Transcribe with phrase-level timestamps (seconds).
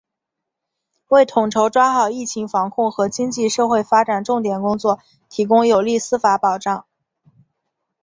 [1.09, 4.97] 为统筹抓好疫情防控和经济社会发展重点工作
[5.29, 6.85] 提供有力司法保障